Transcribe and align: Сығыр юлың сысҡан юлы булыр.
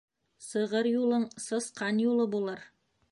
Сығыр 0.45 0.87
юлың 0.91 1.27
сысҡан 1.43 2.01
юлы 2.07 2.27
булыр. 2.37 2.65